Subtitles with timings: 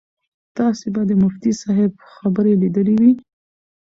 [0.57, 3.13] تاسو به د مفتي صاحب خبرې لیدلې وي.